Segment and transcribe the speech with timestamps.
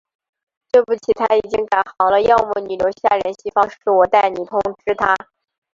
[0.71, 5.15] 对不起，他已经改行了，要么你留下联系方式，我代你通知他。